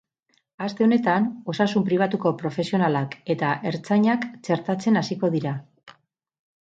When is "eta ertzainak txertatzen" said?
3.35-4.99